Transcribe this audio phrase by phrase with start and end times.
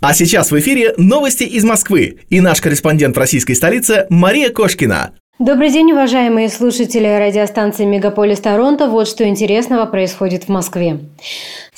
[0.00, 5.10] А сейчас в эфире новости из Москвы и наш корреспондент в российской столице Мария Кошкина.
[5.40, 8.88] Добрый день, уважаемые слушатели радиостанции «Мегаполис Торонто».
[8.88, 11.00] Вот что интересного происходит в Москве.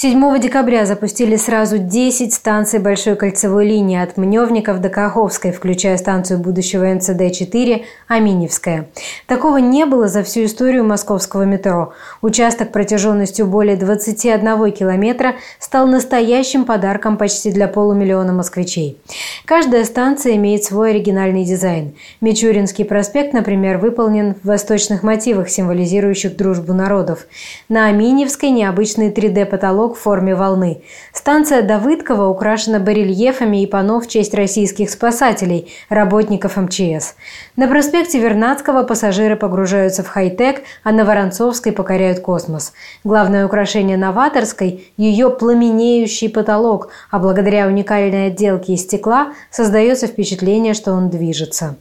[0.00, 6.38] 7 декабря запустили сразу 10 станций большой кольцевой линии от Мневников до Каховской, включая станцию
[6.38, 8.86] будущего МЦД-4 Аминевская.
[9.26, 11.94] Такого не было за всю историю московского метро.
[12.22, 19.00] Участок протяженностью более 21 километра стал настоящим подарком почти для полумиллиона москвичей.
[19.46, 21.96] Каждая станция имеет свой оригинальный дизайн.
[22.20, 27.26] Мичуринский проспект, например, выполнен в восточных мотивах, символизирующих дружбу народов.
[27.68, 30.82] На Аминевской необычный 3D-потолок потолок в форме волны.
[31.12, 37.14] Станция Давыдкова украшена барельефами и панно в честь российских спасателей, работников МЧС.
[37.56, 42.72] На проспекте Вернадского пассажиры погружаются в хай-тек, а на Воронцовской покоряют космос.
[43.04, 50.92] Главное украшение Новаторской– ее пламенеющий потолок, а благодаря уникальной отделке из стекла создается впечатление, что
[50.92, 51.76] он движется.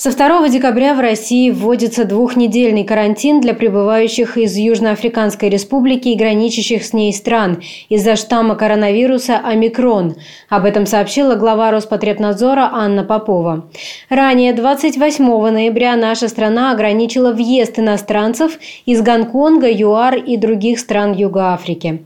[0.00, 6.84] Со 2 декабря в России вводится двухнедельный карантин для прибывающих из Южноафриканской республики и граничащих
[6.84, 10.14] с ней стран из-за штамма коронавируса «Омикрон».
[10.48, 13.68] Об этом сообщила глава Роспотребнадзора Анна Попова.
[14.08, 21.54] Ранее, 28 ноября, наша страна ограничила въезд иностранцев из Гонконга, ЮАР и других стран Юга
[21.54, 22.04] Африки.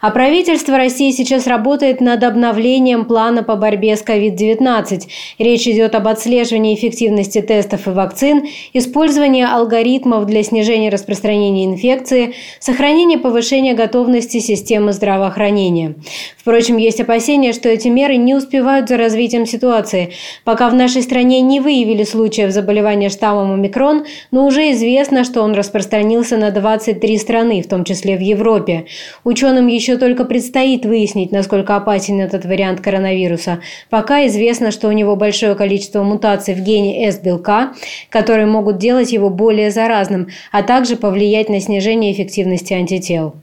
[0.00, 5.08] А правительство России сейчас работает над обновлением плана по борьбе с COVID-19.
[5.40, 12.34] Речь идет об отслеживании эффективности эффективности тестов и вакцин, использование алгоритмов для снижения распространения инфекции,
[12.60, 15.94] сохранение повышения готовности системы здравоохранения.
[16.36, 20.12] Впрочем, есть опасения, что эти меры не успевают за развитием ситуации.
[20.44, 25.54] Пока в нашей стране не выявили случаев заболевания штаммом омикрон, но уже известно, что он
[25.54, 28.86] распространился на 23 страны, в том числе в Европе.
[29.24, 33.60] Ученым еще только предстоит выяснить, насколько опасен этот вариант коронавируса.
[33.90, 37.72] Пока известно, что у него большое количество мутаций в гене S-белка,
[38.10, 43.34] которые могут делать его более заразным, а также повлиять на снижение эффективности антител.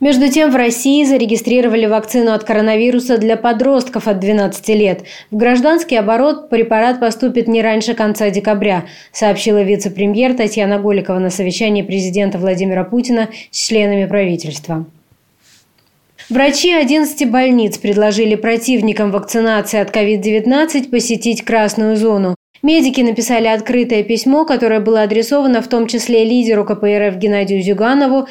[0.00, 5.02] Между тем, в России зарегистрировали вакцину от коронавируса для подростков от 12 лет.
[5.32, 11.82] В гражданский оборот препарат поступит не раньше конца декабря, сообщила вице-премьер Татьяна Голикова на совещании
[11.82, 14.86] президента Владимира Путина с членами правительства.
[16.30, 22.37] Врачи 11 больниц предложили противникам вакцинации от COVID-19 посетить красную зону.
[22.62, 28.26] Медики написали открытое письмо, которое было адресовано в том числе лидеру КПРФ Геннадию Зюганову,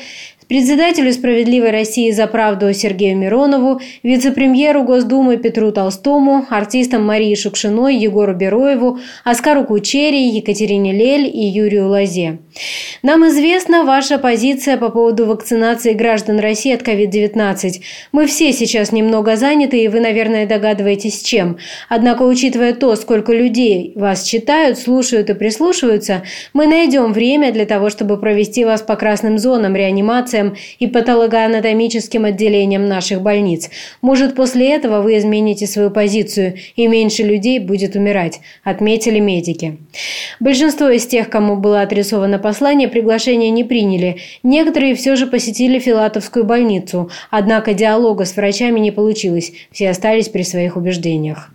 [0.47, 8.33] председателю «Справедливой России за правду» Сергею Миронову, вице-премьеру Госдумы Петру Толстому, артистам Марии Шукшиной, Егору
[8.33, 12.39] Бероеву, Оскару Кучери, Екатерине Лель и Юрию Лазе.
[13.03, 17.81] Нам известна ваша позиция по поводу вакцинации граждан России от COVID-19.
[18.11, 21.57] Мы все сейчас немного заняты, и вы, наверное, догадываетесь, чем.
[21.89, 27.89] Однако, учитывая то, сколько людей вас читают, слушают и прислушиваются, мы найдем время для того,
[27.89, 33.69] чтобы провести вас по красным зонам реанимации операциям и патологоанатомическим отделениям наших больниц.
[34.01, 39.77] Может, после этого вы измените свою позицию и меньше людей будет умирать, отметили медики.
[40.39, 44.17] Большинство из тех, кому было адресовано послание, приглашение не приняли.
[44.43, 50.43] Некоторые все же посетили Филатовскую больницу, однако диалога с врачами не получилось, все остались при
[50.43, 51.51] своих убеждениях.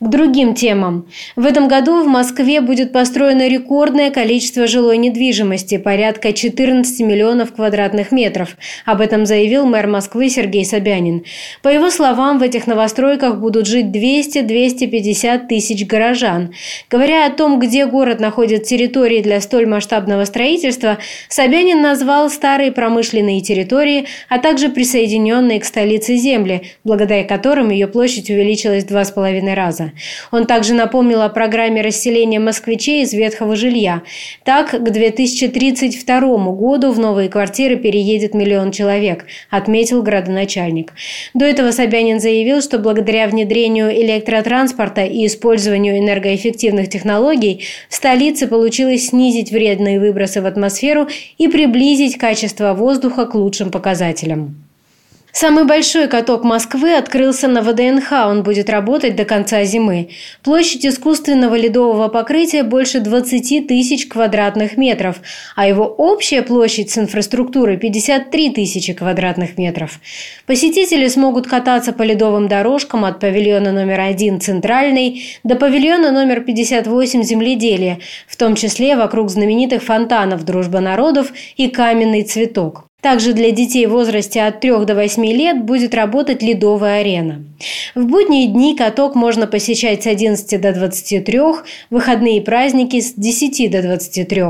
[0.00, 1.06] К другим темам.
[1.36, 8.10] В этом году в Москве будет построено рекордное количество жилой недвижимости, порядка 14 миллионов квадратных
[8.10, 8.56] метров.
[8.84, 11.24] Об этом заявил мэр Москвы Сергей Собянин.
[11.62, 16.52] По его словам, в этих новостройках будут жить 200-250 тысяч горожан.
[16.90, 23.40] Говоря о том, где город находит территории для столь масштабного строительства, Собянин назвал старые промышленные
[23.42, 29.12] территории, а также присоединенные к столице земли, благодаря которым ее площадь увеличилась в два с
[29.12, 29.92] половиной раза месяца.
[30.30, 34.02] Он также напомнил о программе расселения москвичей из ветхого жилья.
[34.44, 36.20] Так, к 2032
[36.52, 40.92] году в новые квартиры переедет миллион человек, отметил градоначальник.
[41.34, 49.08] До этого Собянин заявил, что благодаря внедрению электротранспорта и использованию энергоэффективных технологий в столице получилось
[49.08, 51.08] снизить вредные выбросы в атмосферу
[51.38, 54.63] и приблизить качество воздуха к лучшим показателям.
[55.36, 58.12] Самый большой каток Москвы открылся на ВДНХ.
[58.28, 60.10] Он будет работать до конца зимы.
[60.44, 65.16] Площадь искусственного ледового покрытия больше 20 тысяч квадратных метров,
[65.56, 69.98] а его общая площадь с инфраструктурой 53 тысячи квадратных метров.
[70.46, 77.24] Посетители смогут кататься по ледовым дорожкам от павильона номер один «Центральный» до павильона номер 58
[77.24, 77.98] «Земледелие»,
[78.28, 82.84] в том числе вокруг знаменитых фонтанов «Дружба народов» и «Каменный цветок».
[83.04, 87.44] Также для детей в возрасте от 3 до 8 лет будет работать ледовая арена.
[87.94, 91.40] В будние дни каток можно посещать с 11 до 23,
[91.90, 94.42] выходные праздники с 10 до 23,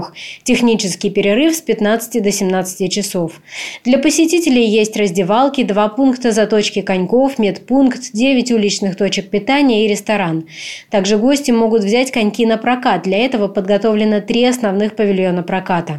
[0.45, 3.43] технический перерыв с 15 до 17 часов.
[3.85, 10.47] Для посетителей есть раздевалки, два пункта заточки коньков, медпункт, 9 уличных точек питания и ресторан.
[10.91, 13.03] Также гости могут взять коньки на прокат.
[13.03, 15.99] Для этого подготовлено три основных павильона проката.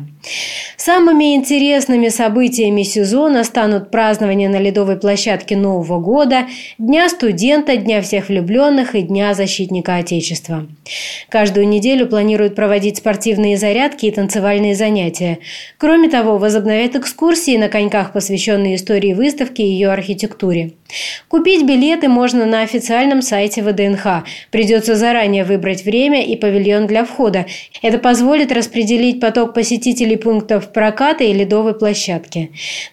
[0.78, 8.30] Самыми интересными событиями сезона станут празднование на ледовой площадке Нового года, Дня студента, Дня всех
[8.30, 10.68] влюбленных и Дня защитника Отечества.
[11.30, 15.40] Каждую неделю планируют проводить спортивные зарядки и танцевальные занятия.
[15.78, 20.74] Кроме того, возобновят экскурсии на коньках, посвященные истории выставки и ее архитектуре.
[21.28, 24.24] Купить билеты можно на официальном сайте ВДНХ.
[24.52, 27.46] Придется заранее выбрать время и павильон для входа.
[27.82, 32.52] Это позволит распределить поток посетителей пунктов проката и ледовой площадки.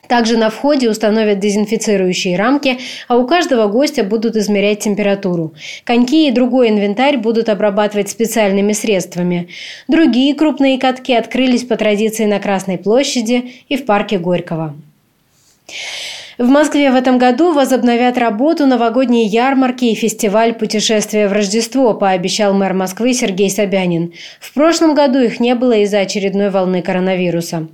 [0.08, 2.78] Также на входе установят дезинфицирующие рамки,
[3.08, 5.54] а у каждого гостя будут измерять температуру.
[5.84, 9.48] Коньки и другой инвентарь будут обрабатывать специальными средствами.
[9.88, 14.74] Другие крупные катки открылись по традиции на Красной площади и в парке Горького.
[16.38, 22.54] В Москве в этом году возобновят работу новогодние ярмарки и фестиваль путешествия в Рождество, пообещал
[22.54, 24.14] мэр Москвы Сергей Собянин.
[24.40, 27.68] В прошлом году их не было из-за очередной волны коронавируса.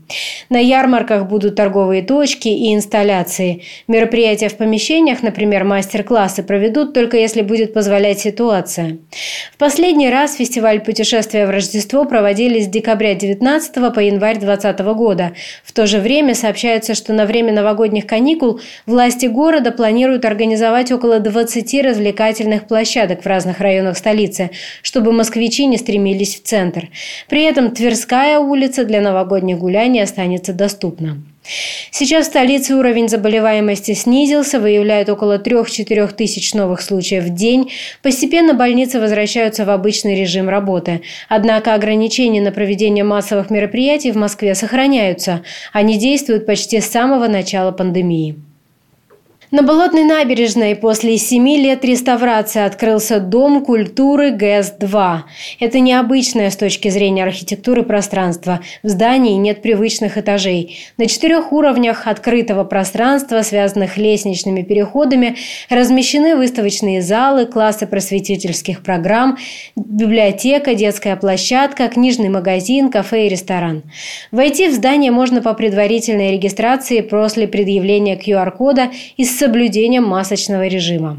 [0.51, 3.63] На ярмарках будут торговые точки и инсталляции.
[3.87, 8.99] Мероприятия в помещениях, например, мастер-классы, проведут только если будет позволять ситуация.
[9.53, 15.33] В последний раз фестиваль путешествия в Рождество проводили с декабря 19 по январь 2020 года.
[15.63, 20.93] В то же время сообщается, что на время новогодних каникул каникул власти города планируют организовать
[20.93, 24.51] около 20 развлекательных площадок в разных районах столицы,
[24.83, 26.89] чтобы москвичи не стремились в центр.
[27.29, 31.19] При этом Тверская улица для новогодних гуляний останется доступна.
[31.91, 37.71] Сейчас в столице уровень заболеваемости снизился, выявляют около 3-4 тысяч новых случаев в день.
[38.03, 41.03] Постепенно больницы возвращаются в обычный режим работы.
[41.29, 45.43] Однако ограничения на проведение массовых мероприятий в Москве сохраняются.
[45.73, 48.48] Они действуют почти с самого начала пандемии.
[49.51, 55.21] На Болотной набережной после семи лет реставрации открылся Дом культуры ГЭС-2.
[55.59, 58.61] Это необычное с точки зрения архитектуры пространство.
[58.83, 60.77] В здании нет привычных этажей.
[60.99, 65.37] На четырех уровнях открытого пространства, связанных лестничными переходами,
[65.71, 69.39] размещены выставочные залы, классы просветительских программ,
[69.77, 73.83] библиотека, детская площадка, книжный магазин, кафе и ресторан.
[74.31, 81.19] Войти в здание можно по предварительной регистрации после предъявления QR-кода из соблюдением масочного режима.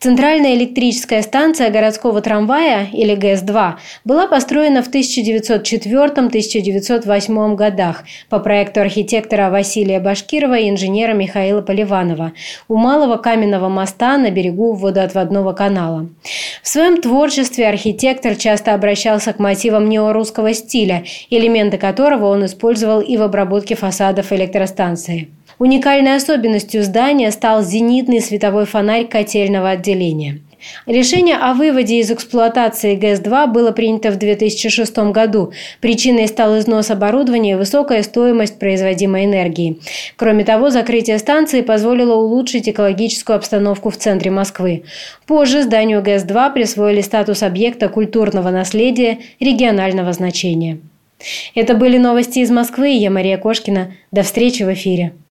[0.00, 9.50] Центральная электрическая станция городского трамвая, или ГЭС-2, была построена в 1904-1908 годах по проекту архитектора
[9.50, 12.32] Василия Башкирова и инженера Михаила Поливанова
[12.68, 16.08] у Малого каменного моста на берегу водоотводного канала.
[16.62, 23.16] В своем творчестве архитектор часто обращался к мотивам неорусского стиля, элементы которого он использовал и
[23.16, 25.28] в обработке фасадов электростанции.
[25.62, 30.40] Уникальной особенностью здания стал зенитный световой фонарь котельного отделения.
[30.86, 35.52] Решение о выводе из эксплуатации ГЭС-2 было принято в 2006 году.
[35.80, 39.78] Причиной стал износ оборудования и высокая стоимость производимой энергии.
[40.16, 44.82] Кроме того, закрытие станции позволило улучшить экологическую обстановку в центре Москвы.
[45.28, 50.80] Позже зданию ГЭС-2 присвоили статус объекта культурного наследия регионального значения.
[51.54, 53.92] Это были новости из Москвы, я Мария Кошкина.
[54.10, 55.12] До встречи в эфире.